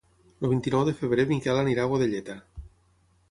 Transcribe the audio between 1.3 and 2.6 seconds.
Miquel irà a Godelleta.